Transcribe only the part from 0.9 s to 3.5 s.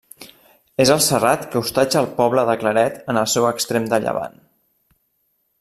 el serrat que hostatja el poble de Claret en el seu